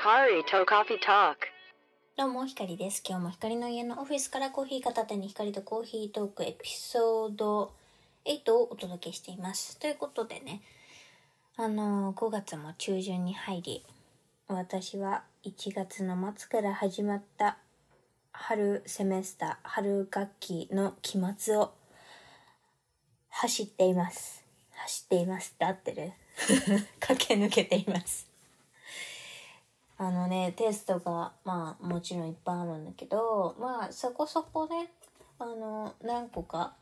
[0.00, 1.36] Hikari to Coffee Talk.
[2.16, 3.02] どうも、ひかりです。
[3.06, 7.70] 今日もひかりの家のオフィスからコーヒー片手にひかりとコーヒートークエピソード
[8.24, 9.78] 8をお届けしています。
[9.78, 10.62] ということでね、
[11.58, 13.84] あのー、5月も中旬に入り、
[14.48, 17.58] 私は1月の末から始まった
[18.32, 21.74] 春セメスター、春学期の期末を
[23.28, 24.42] 走っています。
[24.76, 26.12] 走っていますって合ってる？
[27.00, 28.29] 駆け抜けています。
[30.02, 34.90] あのね、テストが、まあ、もちろんいっぱいあるんだけど、まあ、そこそこね、
[35.38, 36.72] あの、何個か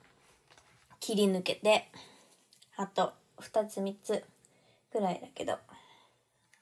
[1.01, 1.89] 切り抜けて、
[2.77, 4.23] あと、2つ3つ
[4.93, 5.59] くらいだけど、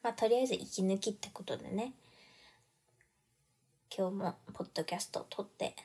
[0.03, 1.93] まあ、とりあえず息抜きってことでね、
[3.95, 5.77] 今日もポッドキャストを撮って、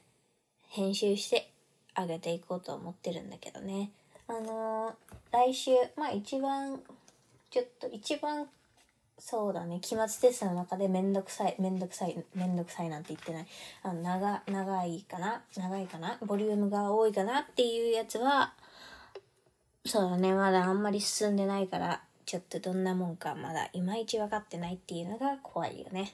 [0.69, 1.51] 編集して
[1.95, 3.91] あげていこうと思ってるんだけどね。
[4.29, 4.93] あのー
[5.33, 6.81] 来週、まあ一番、
[7.49, 8.47] ちょっと一番
[9.17, 9.79] そうだね。
[9.81, 13.47] 期末テストの中でめんどくさいめんどくさいめんどくさいなんて言ってない。
[13.83, 15.43] あの長長いかな？
[15.55, 16.17] 長いかな？
[16.25, 18.53] ボリュームが多いかなっていうやつは
[19.85, 20.33] そうだね。
[20.33, 26.11] まだあんまり進んでないからちょっとどんなもんかまだいまいち分かってないっていうのが怖いよね。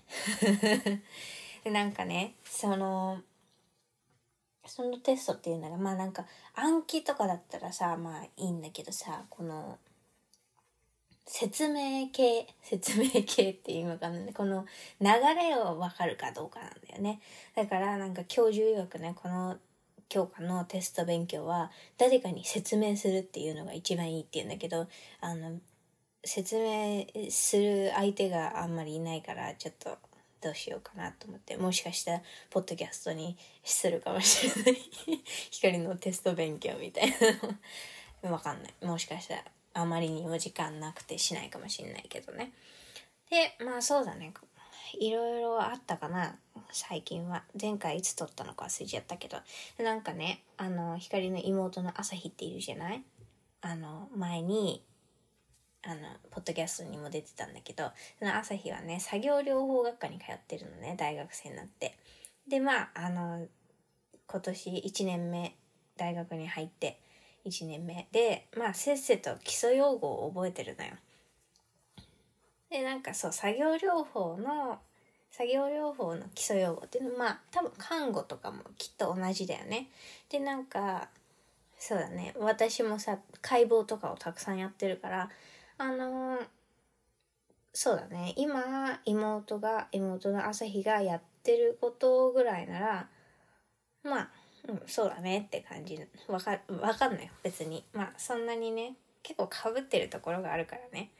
[1.63, 3.21] でなんかねその
[4.65, 6.25] そのテストっていうのがまあなんか
[6.55, 9.77] 暗記とかだったらさまあいいんだけどさこの
[11.27, 14.33] 説明系説明系っていうのかな。
[14.33, 14.65] この
[15.01, 17.19] 流れを分かるかどうかなんだよね。
[17.55, 19.57] だからなんか教授曰くねこの
[20.09, 24.87] 教科のテスト勉強は誰かに説明するっていうのが一番いいっていうんだけど
[25.19, 25.59] あの
[26.23, 29.97] 説明する相手があんまりいないからちょっと
[30.41, 31.57] どうしようかなと思って。
[31.57, 34.81] もしかしたらポッドキャストにするかもしれない。
[35.51, 37.09] 光のテスト勉強みたい
[38.23, 38.33] なの。
[38.33, 38.85] わかんない。
[38.85, 39.56] もしかしたら。
[39.77, 42.51] あまりにも時間なくてしないかもしれないけどね。
[43.29, 44.33] でまあそうだね。
[44.99, 46.35] いろいろあったかな。
[46.71, 47.43] 最近は。
[47.59, 49.37] 前回いつ撮ったのか忘れちゃったけど。
[49.83, 53.03] なんかねあの光の妹の朝日っているじゃない？
[53.61, 54.83] あの前に
[55.83, 56.01] あの
[56.31, 57.91] ポッドキャストにも出てたんだけど。
[58.17, 60.95] その朝日はね作業療法学科に通ってるのね。
[60.97, 61.97] 大学生になって。
[62.47, 63.45] でまああの
[64.25, 65.55] 今年1年目
[65.97, 66.99] 大学に入って
[67.47, 68.07] 1年目。
[68.11, 70.91] でまあせっせと基礎用語を覚えてるのよ。
[72.69, 74.79] でなんかそう作業療法の
[75.31, 79.89] 作業療法の基礎用語っていうのはまあ多分看護とかもきっと同じだよね。
[80.29, 81.09] でなんか
[81.77, 82.33] そうだね。
[82.37, 85.29] 私もさ解剖とかをたくさんやってるから
[85.77, 86.47] あのー
[87.73, 88.33] そうだね。
[88.37, 93.07] 今妹が妹の朝日がやってることぐらいなら
[94.07, 94.29] まあ、
[94.67, 95.99] うん、そうだねって感じ。
[96.27, 97.83] わかわかんない別に。
[97.93, 101.11] まあそんなにね結構かぶってるところがあるからね。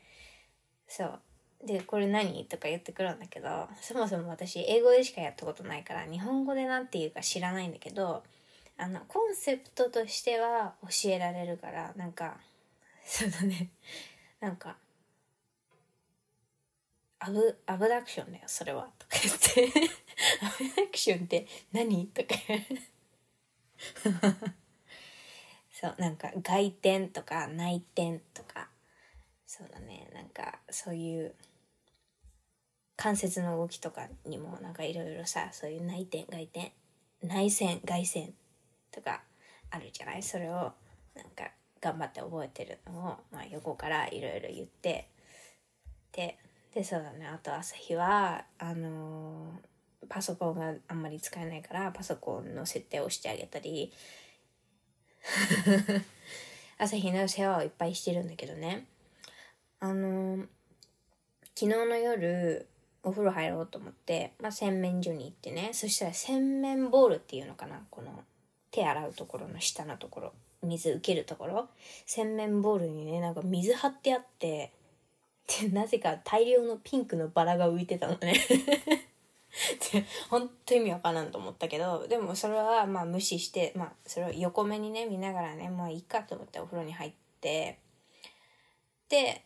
[0.88, 1.20] そう。
[1.66, 2.46] でこれ何？
[2.46, 8.24] とか言ってくるんだけどそもそも私英語でしかやったことないから日本語で何て言うか知らないんだけど
[8.78, 12.38] あのコンセプトとしては教えられるからなんか
[13.04, 13.72] そうだね
[14.40, 14.78] なんか
[17.20, 18.90] アブアブダクションだよそれは。
[19.00, 19.90] とか言って。
[20.46, 22.06] アブダクションって何？
[22.08, 22.30] とか。
[25.72, 28.70] そうなんか外転とか内転とか。
[29.46, 30.10] そうだね。
[30.14, 31.34] なんかそういう
[32.96, 36.74] 関節の動きとかにもなんかいろいろさそういう内転外転
[37.22, 38.34] 内旋外旋
[38.92, 39.24] とか
[39.70, 40.24] あるじゃない？
[40.24, 40.74] それを
[41.16, 45.08] なんか頑張って覚えてるのを、まあ、横からいろいろ言って。
[46.12, 46.38] で
[46.74, 47.26] でそうだね。
[47.28, 49.77] あと朝日はあのー
[50.10, 53.92] パソコンがあんまり使えないからパソコンの設定をしてあげたり。
[56.80, 58.86] 朝日の世話をいっぱいしてるんだけどね。
[59.80, 60.46] あの
[61.56, 62.68] 昨日の夜
[63.04, 65.72] お風呂入ろうと思って、まあ、洗面所に行ってね。
[65.74, 68.24] そしたら洗面ボールっていうのかなこの
[68.72, 70.34] 手洗うところの下のところ。
[70.64, 71.70] 水受けるところ。
[72.06, 74.72] 洗面ボールにねなんか水張ってあって
[75.62, 78.36] でなぜか大量のピンクのバラが浮いてたのね。
[79.92, 87.80] で本当意味わからんと思ったけどでもそれはまあ無視してまあそれを横目にね見ながらねもういいかと思ってお風呂に入って
[89.10, 89.44] で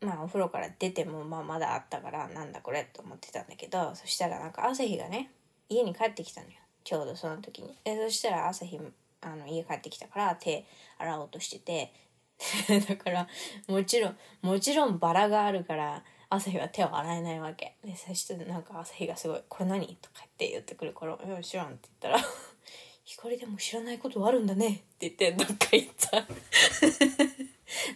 [0.00, 5.30] まあお風呂から出てもまあまだあったからなんだこれと思ってたんだけどそしたらなんか朝日がね
[5.68, 6.54] 家に帰ってきたのよ。
[6.84, 7.76] ちょうどその時に。
[7.82, 8.78] でそしたら朝日
[9.20, 10.64] あの家帰ってきたから手
[10.98, 11.92] 洗おうとしてて。
[12.86, 13.26] だから
[13.66, 17.76] もちろんもちろんバラがあるから朝日は手を洗えないわけ。
[17.84, 22.28] でそしてなんか朝日がすごい「これ何?」とか言って言ってくるから「いや知らん」って言ったら
[23.04, 26.26] 「光でも知らないことあるんだね」って言ってどっか行った。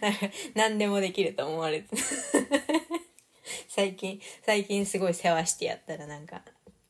[0.01, 1.95] なんか何でもできると思われて。
[3.67, 6.43] 最近最近すごい世話してやったらなんか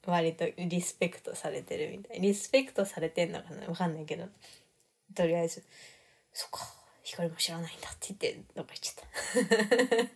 [0.06, 2.22] 割とリスペクトされてるみたい。
[2.22, 3.68] リスペクトされてんのかな？
[3.68, 4.28] わかんないけど。
[5.14, 5.64] とりあえず
[6.34, 6.60] 「そっか
[7.04, 9.02] 光も知らないんだ」って言ってどっか行っちゃ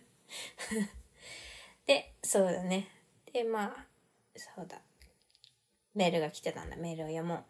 [0.92, 1.05] た。
[1.86, 2.88] でそうだね。
[3.32, 3.76] でまあ
[4.34, 4.78] そうだ。
[5.94, 6.76] メールが来てたんだ。
[6.76, 7.44] メールを読もう。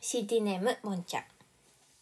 [0.00, 1.24] CT ネームボンちゃん。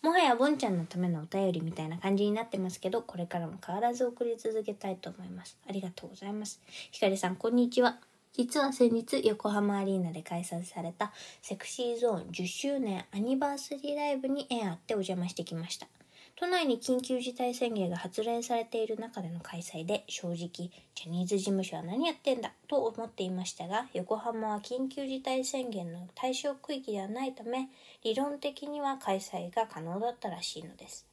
[0.03, 5.57] もはやボンちゃんのためのお便りみたいな感じになってますけどこれからも変わらず送り続けたいと思います。
[5.69, 6.61] ありがとうございます。
[6.91, 7.99] ひかりさんこんにちは。
[8.35, 11.13] 実は先日横浜アリーナで開催された
[11.43, 15.87] セクシーゾーン10周年アニバーサリーライブに縁あってお邪魔してきました。
[16.43, 27.69] 都内に緊急事態宣言が発令されている中での開催で正直ジャニーズ事務所は何やってんだと思っていましたが横浜は緊急事態宣言の対象区域ではないため
[28.03, 31.07] 理論的には開催が可能だったらしいのです。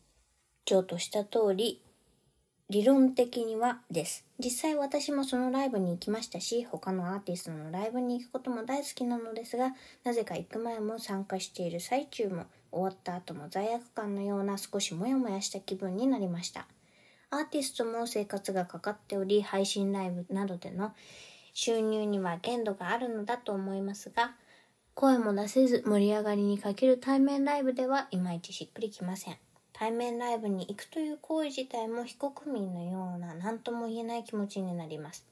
[0.66, 1.80] 上とした通り
[2.72, 4.26] 理論的にはです。
[4.40, 16.68] 実際私もそのライブに行きましたし他のアーティストのライブに行くことも大好きなのですがなぜか行く前も参加している最中も終わった後も罪悪感のような少しモヤモヤした気分になりました。
[17.32, 20.94] アーティストも生活がかかっており配信ライブなどでの
[21.54, 24.34] 収入には限度があるのだと思いますが
[24.96, 29.38] 声も出せず盛り上がりに欠ける対面ライブではいまいちしっくりきません。
[29.72, 35.26] 対面ライブに行くという行為自体も非国民のような何とも言えない気持ちになります。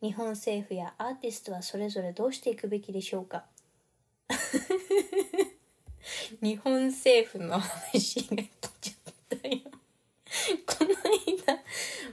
[0.00, 3.44] 日本政府やアーティストはそれぞれどうしていくべきでしょうか？
[6.42, 9.58] 日本政府の話が来ちゃったよ。
[10.66, 11.62] この間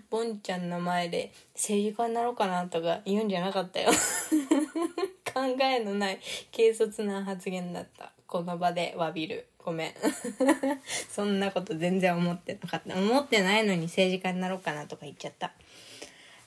[0.09, 3.91] ボンちゃんの前で政治家になろうかなとか言うんじゃなかったよ。
[5.33, 6.19] 考えのない
[6.55, 8.13] 軽率な発言だった。
[8.25, 9.47] この場で詫びる。
[9.57, 9.93] ごめん。
[11.09, 12.95] そんなこと全然思ってなかった。
[12.95, 15.51] 思ってないのに政治家になろうかなとか言っちゃった。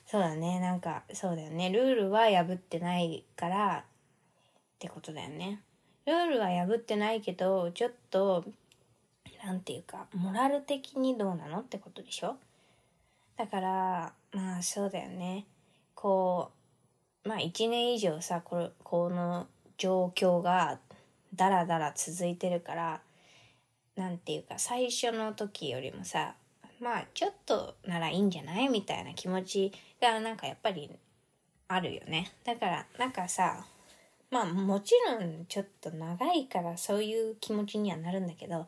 [0.06, 0.58] そうだね。
[0.60, 1.70] なんかそうだよね。
[1.70, 5.60] ルールは破ってないからってことだよね。
[6.08, 8.44] ルールは破ってないけどちょっと
[9.44, 12.36] 何て言うかモラル的にどうなのってことでしょ？
[13.36, 15.44] だからまあそうだよね。
[15.94, 16.50] こ
[17.24, 19.46] うまあ1年以上さこれこの
[19.76, 20.78] 状況が
[21.34, 23.00] ダラダラ続いてるから
[23.96, 26.34] 何て言うか最初の時よりもさ
[26.80, 28.68] まあちょっとならいいんじゃない？
[28.68, 30.90] みたいな気持ちがなんかやっぱり
[31.68, 32.32] あるよね。
[32.44, 33.64] だからなんかさ
[34.30, 38.66] まあもちろんちょっと長いからそういう気持ちにはなるんだけど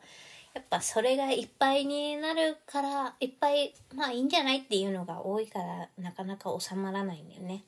[0.53, 7.63] やっぱそれがいっぱいになるからいっぱいまあいいんじゃないっていうのが多いからなかなか収まらないんだよね。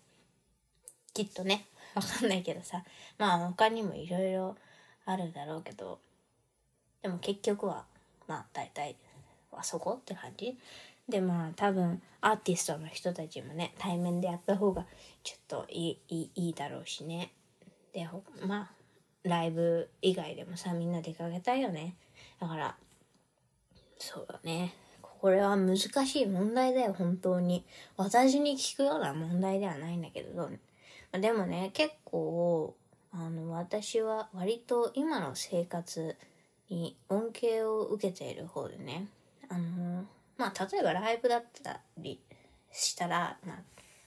[1.14, 1.66] きっとね。
[1.96, 2.84] わかんないけどさ。
[3.18, 4.58] まあ他にもいろいろ
[5.06, 6.00] あるだろうけど
[7.02, 7.86] でも結局は
[8.28, 8.96] まあ大体
[9.52, 10.58] あそこって感じ。
[11.08, 14.86] でまあ多分アーティストの人たちもね対面でやった方が
[15.24, 17.32] ちょっといいいいいいだろうしね。
[17.94, 18.08] で
[18.46, 18.72] まあ
[19.24, 21.96] ライブ以外でもさみんな出かけたいよね。
[22.40, 22.76] だから
[23.98, 24.74] そうだね。
[25.02, 27.64] これは難しい問題だよ本当に。
[27.96, 30.50] 私に聞くような問題ではないんだけど。
[31.14, 32.76] でもね結構
[33.12, 36.18] あの私は割と今の生活
[36.70, 39.08] に恩恵を受けている方でね。
[39.48, 40.06] あの
[40.38, 42.20] まあ例えばライブだったり
[42.72, 43.58] したら、まあ、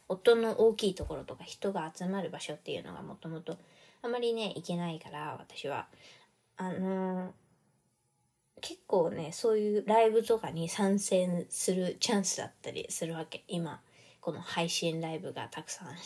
[0.09, 3.57] 音の大きいところとか人が集まる場所っていうのがもともと
[4.07, 5.87] あまりね行けないから私は。
[6.57, 7.35] あの
[8.63, 13.45] 結構ねそういうライブとかに参戦するチャンスだったりするわけ。
[13.49, 13.81] 今
[14.21, 15.89] この配信ライブがたくさん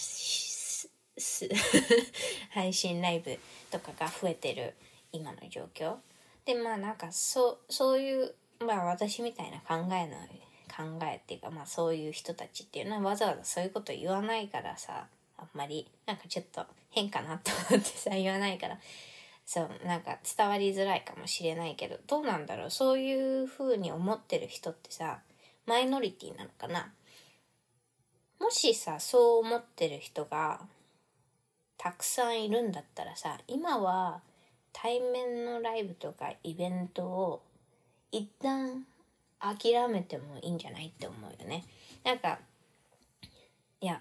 [2.51, 3.39] 配信ライブ
[3.71, 4.75] とかが増えてる
[5.13, 5.97] 今の状況。
[6.45, 10.17] でまあなんかそうそういうまあ私みたいな考えの
[10.69, 15.07] 考えっていうかまあそういう人たちっていうのはわざわざそういうこと言わないからさ。
[15.41, 18.79] あんまりなんかちょっと変かなと思ってさ言わないから。
[19.47, 21.99] そうなんか伝わりづらいかもしれないけど。
[22.07, 22.71] どうなんだろう。
[22.71, 25.21] そういう風に思ってる人ってさ
[25.67, 26.93] マイノリティなのかな。
[28.39, 30.61] もしさそう思ってる人が
[31.77, 34.21] たくさんいるんだったらさ今は
[34.73, 37.43] 対面のライブとかイベントを
[38.13, 38.85] 一旦
[39.41, 41.65] 諦めてもいいんじゃないって思うよね。
[42.05, 42.39] なんか
[43.81, 44.01] いや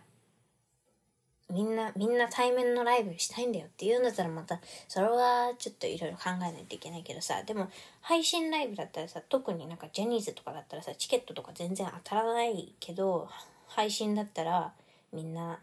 [1.50, 7.70] みんなみんな対面のライブしたいんだよって言うんだったらまたそれはちょっといろいろ考えないといけないけどさでも
[8.02, 13.28] 配信ライブだったらさ特になんかジャニーズとかだったらさチケットとか全然当たらないけど
[13.68, 14.74] 配信だったら
[15.12, 15.60] みんな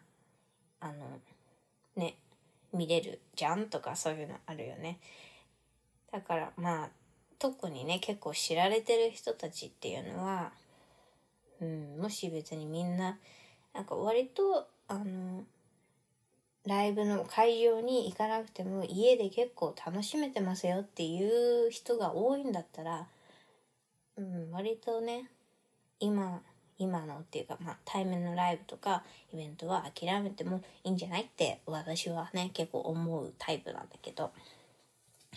[0.81, 0.93] あの
[1.95, 2.17] ね
[2.73, 4.99] 見れるじゃんとかそういうのあるよね。
[6.13, 6.89] だからまあ
[7.39, 10.53] 特にね結構知られてる人たちっていうのは、
[11.61, 13.19] うん、もし別にみんな
[13.73, 15.45] なんか割とあの
[16.67, 23.07] ライブの会場に行かなくても家で結構楽しめてますよっていう人が多いんだったら、
[24.17, 25.31] うん、割とね
[26.01, 26.41] 今
[26.79, 34.31] 今のっていうか、まあ、対面のライブとかイベントは諦めてもいいんじゃないって私はね結構思うタイプなんだけど。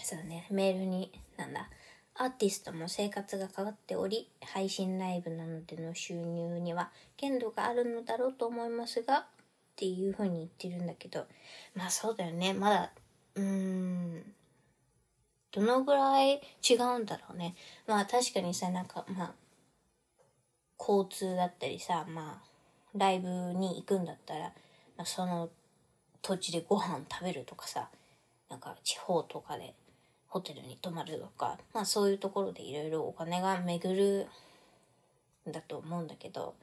[0.01, 1.69] そうねメールになんだ
[2.15, 9.25] アーティストも生活が変わっており配信ライブなのでの収入には限度があるのだろうと思いますが
[9.79, 11.25] っていうふうに言ってるんだけど
[11.73, 12.53] まあそうだよね。
[12.53, 12.91] まだ
[13.35, 14.23] うーん
[15.53, 17.55] どのぐらい違うんだろうね。
[17.87, 19.33] まあ確かにさなんかまあ
[20.77, 24.51] 交通だったりさまあライブに行くんだったら、
[24.97, 25.49] まあ、その
[26.21, 27.87] 土地でご飯食べるとかさ
[28.49, 29.73] なんか地方とかで
[30.27, 34.27] ホテルに泊まるとか、まあそういうところでいろいろお金が巡る
[35.47, 36.53] んだと思うんだけど、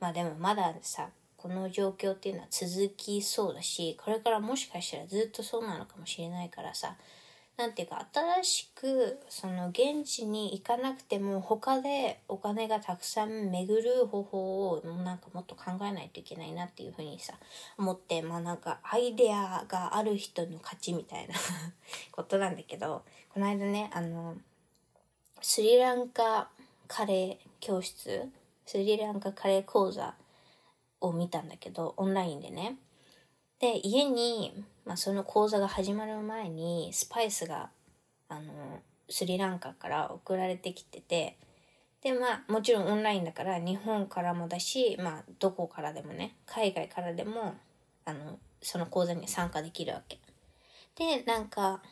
[0.00, 1.10] まあでもまださ、
[1.44, 6.96] この状況っていうのは続きそうだし、これからもしかしたらずっとそうなのかもしれないからさ、
[7.58, 17.34] なんていうか新しくその現地に行かなくても他でお金がたくさん巡る方法をなんかもっと考えないといけないなっていうふうにさ
[17.78, 21.34] 思ってまあなんかアイデアがある人の勝ちみたいな
[22.10, 24.34] ことなんだけどこの間ねあの
[25.40, 26.48] スリランカ
[26.88, 28.32] カレー教室
[28.66, 30.14] スリランカカレー講座
[31.06, 32.76] を見たんだけどオンラインでね
[33.60, 37.70] で家にまあ、その講座が始まる前にスパイスが
[38.28, 41.36] あのスリランカから送られてきてて
[42.02, 47.54] でまあもちろんオンラインだから日本からもだし、まあ、どこからでもね海外からでも
[48.04, 50.18] あのその講座に参加できるわけ。
[50.96, 51.82] でなんか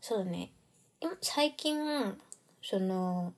[0.00, 0.50] そうだね
[1.22, 1.78] 最近
[2.62, 3.32] その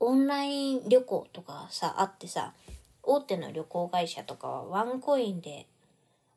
[0.00, 2.52] オンライン旅行とかさあってさ
[3.02, 5.66] 大手の旅行会社とかはワンコインで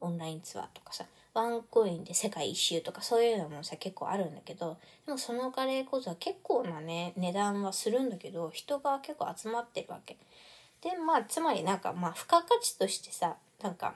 [0.01, 10.17] オンラインツアーとかさワンコインで世界一周とかそういうのもさ結構あるんだけどでもそのカレーこそは結構なね値段はするんだけど人が結構集まってるわけ。
[10.81, 13.95] でまあつまりなんかまあ付加価値としてさなんか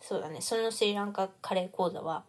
[0.00, 2.24] そうだねそのスリランカカレー講座は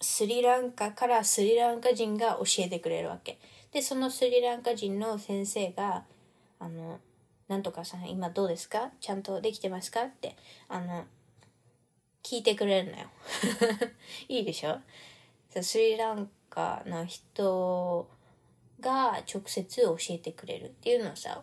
[0.00, 3.38] スリランカからスリランカ人が教えてくれるわけ。
[3.72, 6.04] でそのスリランカ人の先生が
[6.58, 7.00] あの
[7.48, 8.90] なんとかさん今どうですか？
[9.00, 10.02] ちゃんとできてますか？
[10.02, 10.36] って
[10.68, 11.04] あの
[12.22, 13.06] 聞いてくれるのよ。
[14.28, 14.78] いいでしょ？
[15.62, 18.08] スリランカの人
[18.80, 21.42] が直接教えてくれるっていうのはさ、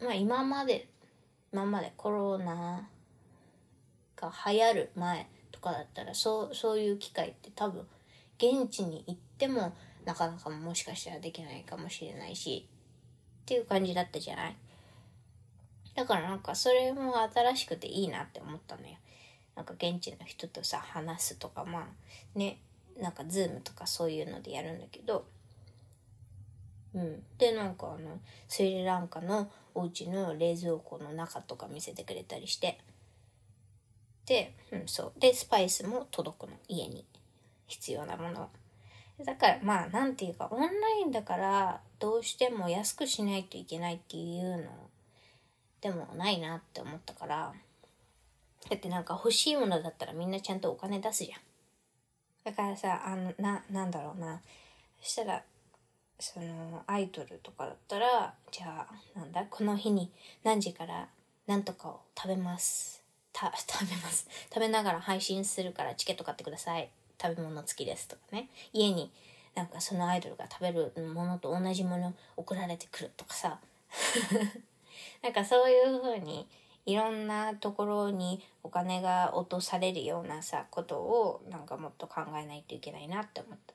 [0.00, 0.88] まあ今まで、
[1.52, 2.88] 今までコロナ
[4.16, 7.86] が流行る前とかだったら、そう、そういう機会って多分、
[8.38, 9.74] 現地に行っても
[10.04, 12.66] なかなかもしかしたらできないかもしれないし、
[13.42, 14.56] っていう感じだったじゃない？
[15.94, 18.96] だからなんかそれも新しくていいなって思ったのよ。
[19.56, 22.58] なんか現地の人とさ話すとかまあね
[22.98, 25.26] なんかズームとかそういうのでやるんだけど。
[26.94, 27.22] うん。
[27.38, 28.18] でなんかあの
[28.48, 32.78] スリランカのお家の冷蔵庫の中とか見せてくれたりして。
[34.26, 35.20] で、うん、そう。
[35.20, 37.04] でスパイスも届くの家に。
[37.70, 38.48] 必要なもの
[39.24, 40.66] だからまあなんていうかオンラ
[41.02, 44.64] インだからどうしても安くしないといけないっていうの
[45.80, 47.52] でもないなって思ったから
[48.68, 51.40] だってなんか欲しいものだったらみんなちゃんとお金出すじゃん。
[52.44, 54.40] だからさ、あの、な、なんだろうな。
[55.00, 55.42] そしたら、
[56.18, 60.10] その、アイドルとかだったら、じゃあ、なんだ、この日に
[60.44, 61.08] 何時から
[61.46, 63.02] 何とかを食べます。
[63.32, 64.26] た、 食べます。
[64.48, 66.90] 食べながら配信するからチケット買ってください。
[67.20, 68.48] 食べ物付きですとかね。
[68.72, 69.12] 家に
[69.54, 73.60] なんかそのアイドルが食べるものと同じもの送られてくるとかさ。
[75.22, 76.48] なんかそういう風に
[76.86, 83.74] いろんなところにお金が落とされるようなさことをなんかもっと考えないといけないなって思った。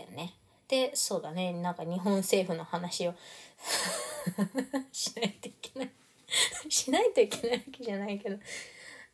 [0.00, 0.34] だよね。
[0.68, 1.52] でそうだね。
[1.52, 3.14] なんか日本政府の話を
[4.92, 5.90] しないといけない。
[6.68, 8.38] しないといけないわけじゃないけど。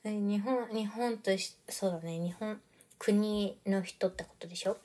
[0.05, 2.19] 日本日本としそうだね。
[2.19, 2.61] 日本
[2.99, 4.77] 国の人ってことでしょ？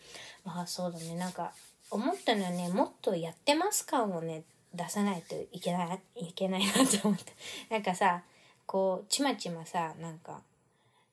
[0.44, 1.16] まあそうだね。
[1.16, 1.54] なんか
[1.90, 4.44] 思ったのはねもっとやってます感をね
[4.78, 7.34] 出さないといけないいけないなと思って
[7.70, 8.24] なんかさ
[8.66, 10.42] こうちまちまさなんか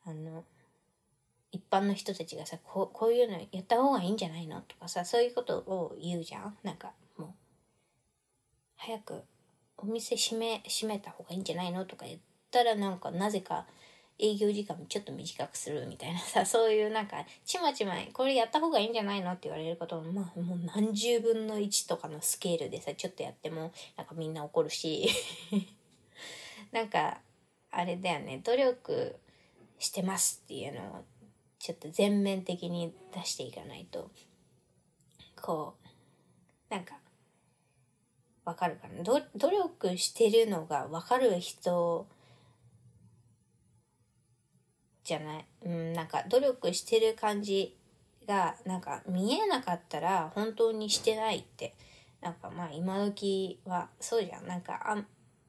[0.06, 0.44] あの
[1.50, 6.56] 一般の人たちがさこうこういうのやった方がいいんじゃないのとかさそういうことを言うじゃん。
[6.62, 7.28] なんかもう
[8.76, 9.22] 早く
[9.76, 12.18] お店閉め閉めた方がいいんじゃないのとか言っ
[12.50, 13.66] たらなんかなぜか
[14.18, 25.08] 営業時間もちょっと短くするみたいなさ、 そういうなんか、ちまちま、これやった方がいいんじゃないのって言われることも、まあ、もう何十分の1とかのスケールでさ、ちょっとやっても、なんかみんな怒るし、
[26.70, 27.20] なんか
[27.70, 29.16] あれだよね努力
[29.78, 31.04] してますっていうのを
[31.58, 34.10] ちょっと全面的に出していかないと
[35.40, 36.98] こうなんか
[38.44, 39.02] わかるかな。
[39.02, 42.06] 努力してるのがわかる人
[45.04, 45.44] じゃない？
[45.64, 47.76] うんなんか努力してる感じ
[48.26, 51.74] がなんか見えなかったら本当にしてないって。
[52.20, 54.46] なんかまあ今時はそうじゃん。
[54.46, 55.04] なんかあ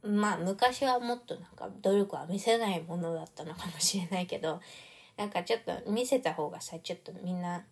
[0.06, 4.60] まあ昔はもっとなんか努力は見せないものだったのかもしれないけど
[5.16, 7.64] なんかちょっと見せた方がさちょっとみんな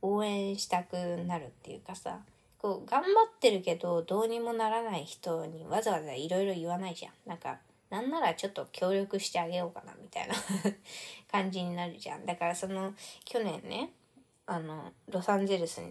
[0.00, 0.96] 応援したく
[1.26, 2.20] なるっていうかさ
[2.56, 7.12] こう頑張ってるけどどうにもならない人にわざわざいろいろ言わないじゃん。
[7.26, 7.58] なんか
[7.90, 10.34] なんならちょっと協力してあげようかなみたいな
[11.30, 12.24] 感じになるじゃん。
[12.24, 12.94] だからその
[13.24, 13.92] 去年ね
[14.46, 15.82] あのロサンゼルス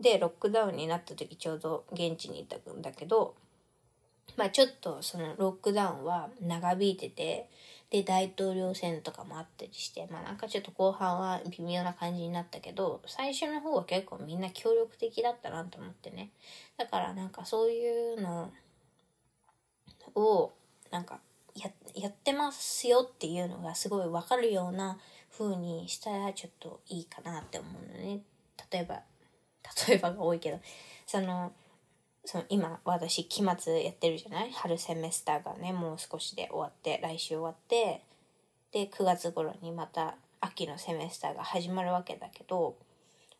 [0.00, 3.34] でロックダウンになった時ちょうど現地にいたんだけど
[4.36, 7.48] まあちょっとそのロックダウンは長引いてて
[7.90, 16.30] で大統領選とかもあったりしてまあなんかちょっと後半は微妙な感じになったけど最初の方は結構みんな協力的だったなと思ってね
[16.76, 18.50] だからなんかそういうの
[20.14, 20.52] を
[20.92, 21.18] なんか
[21.56, 24.98] ややってますよっていうのがすごい分かるような
[25.36, 28.20] 風にしたらちょっといいかなって思うのね
[28.70, 29.00] 例えば
[29.88, 30.60] 例えばが多いけど
[31.06, 31.52] その
[32.24, 34.52] その今私期末やってるじゃない？
[34.52, 38.00] 春セメスターがねもう少しで終わって来週終わって
[38.70, 42.76] で9月頃にまた秋のセメスターが始まるわけだけど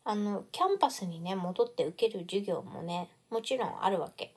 [0.03, 4.33] あのキャンパスにね戻って受ける授業もねもちろんあるわけ。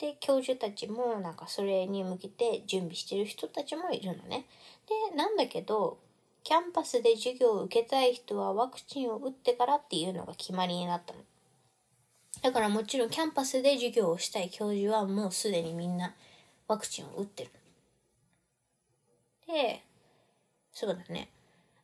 [0.00, 4.46] で教授たちもなんかそれに向けて準備してる人たちもいるのね。
[5.10, 5.98] でなんだけど
[6.42, 11.20] キャンパスで授業を受けたい人はワクチンを打ってからっていうのが決まりになったの。
[12.42, 16.14] だからもちろんキャンパスで授業をしたい教授はもうすでにみんな
[16.66, 17.50] ワクチンを打ってる。
[19.46, 19.82] で、
[20.72, 21.28] そうだね。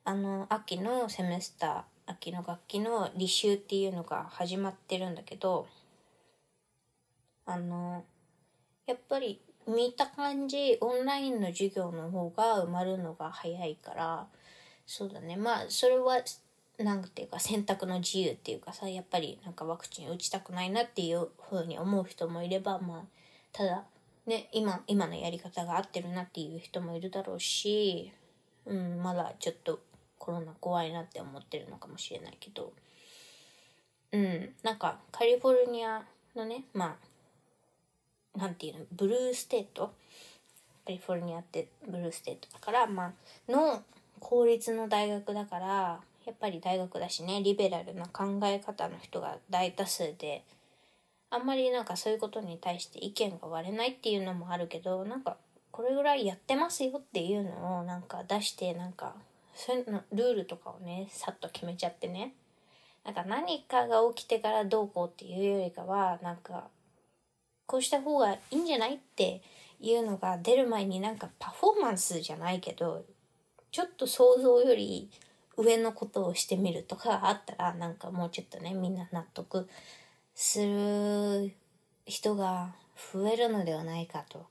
[0.04, 5.66] あの、秋の semester、秋の学期の履修っていうのが始まってるんだけど、
[7.46, 8.04] あの、
[8.86, 14.26] やっぱり見た感じ、オンラインの授業の方が埋まるのが早いから、
[14.86, 15.36] そうだね。
[15.36, 16.22] まあ、それは
[16.78, 23.02] なんていうか選択の自由っていうかさやっぱりなんかワクチン打ちたくないなっていうふうに思う人もいればまあ
[23.52, 23.84] ただ
[24.26, 28.12] ね今今のやり方が合ってるなっていう人もいるだろうし、
[28.66, 29.80] うん、まだちょっと
[30.18, 32.72] コロナ怖いなって思ってるのかもしれないけど
[34.12, 36.02] うんなんかカリフォルニア
[36.34, 37.05] のねまあ
[38.36, 38.80] なんていうの？
[38.92, 39.92] ブルーステート？
[40.84, 43.12] カリフォルニアってブルーステートだからま
[43.48, 43.82] あの
[44.20, 50.44] 公立の大学だからやっぱり大学だしねリベラルな考え方の人が大多数で
[51.30, 55.36] あんまりなんかそういうことに対して意見が割れないっていうのもあるけどなんか
[55.72, 59.14] これぐらいやってますよっていうのをなんか出してなんか
[59.54, 62.32] そういうのルールとかをねさっと決めちゃってね。
[63.04, 66.64] なんか何かが起きてからどうこうっていうよりかはなんか
[67.66, 69.42] こうした方がいいんじゃないって
[69.80, 73.04] いうのが出る前になんかパフォーマンスじゃないけど
[73.70, 75.10] ちょっと想像より
[75.56, 79.68] 上のことをしてみるとかあったらなんかもうちょっとねみんな納得
[80.34, 81.52] する
[82.04, 82.74] 人が
[83.12, 84.46] 増えるのではないかと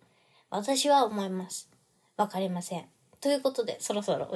[0.50, 1.70] 私は思います。
[2.18, 2.86] わかりません。
[3.20, 4.30] ということでそろそろ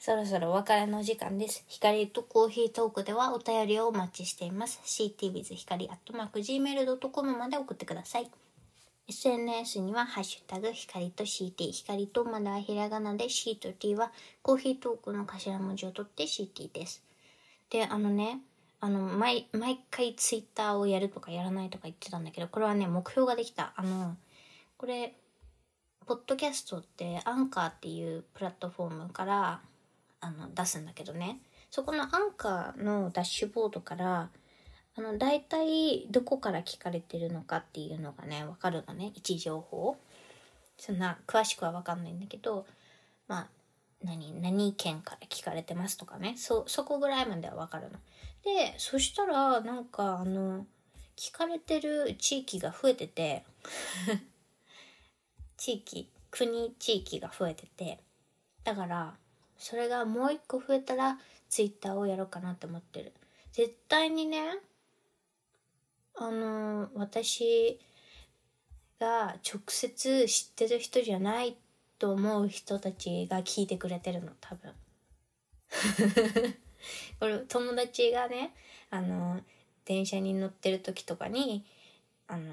[0.00, 1.64] そろそろお別れの時間です。
[1.66, 4.80] 光とコーヒートークではお便りをお待ちしています。
[4.84, 8.30] ctwith 光 gmail.com まで送ってください。
[9.08, 17.02] SNS には、ハッシュタグ、光と CT、光とまだひらがなで C と T は、コーヒートークの頭文字を取って CT です。
[17.68, 18.40] で、あのね、
[18.80, 23.72] あの、毎、毎回ツイッターをやるとかやらないとか言ってたんだけど、これはね、目標ができた。
[23.74, 24.16] あの、
[24.76, 25.14] これ、
[26.06, 29.60] ポッドキャストってアンカーっていうプラットフォームから
[30.20, 34.30] あの出すんだけどねそこのアンカーのダッシュボードから
[34.98, 39.96] あの、大体どこから聞かれてるのかっていうのがね、わかるのね、位置情報。
[40.76, 42.66] そんな詳しくはわかんないんだけど、
[43.28, 43.48] まあ、
[44.02, 47.98] 何、何県から聞かれてますとかね、そ、そこぐらいまではわかるの。
[48.42, 50.66] で、そしたら、なんか、あの、
[51.16, 53.44] 聞かれてる地域が増えてて
[55.56, 58.00] 地域、国、地域が増えてて、
[58.64, 59.16] だから、
[59.58, 61.18] それがもう一個増えたら、
[61.48, 63.12] ツイッターをやろうかなって思ってる。
[63.52, 64.58] 絶対にね、
[66.14, 67.78] あの私
[68.98, 71.56] が直接知ってる人じゃない
[71.98, 74.72] と思う人たちが聞いてくれてるの多分
[77.20, 78.52] これ友達がね
[78.90, 79.40] あの
[79.84, 81.64] 電車に乗ってる時とかに
[82.26, 82.52] あの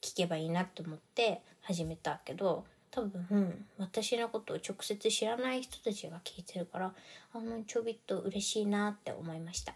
[0.00, 6.92] 聞けばいいなと思って始めたけど多分、私のことを直接知らない人たちが聞いてるから
[7.32, 9.74] あのちょびっと嬉しいなって思いました。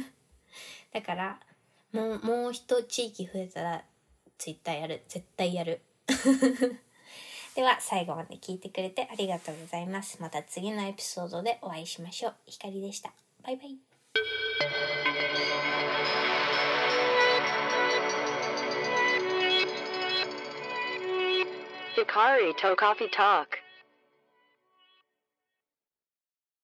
[0.92, 1.40] だから
[1.92, 3.84] もうもう一地域増えたら
[4.38, 5.02] ツイッターやる。
[5.08, 5.82] 絶対やる。
[7.54, 10.20] では最後まで聞いてくれてありがとうございます。
[10.20, 12.34] また次のエピソードでお会いしましょう。
[12.46, 13.12] ひかりでした。
[13.42, 14.95] バイバイ。
[21.96, 23.58] Yakari, to coffee Talk.